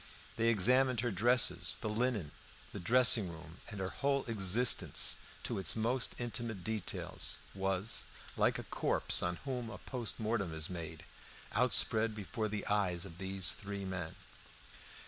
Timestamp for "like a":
8.35-8.63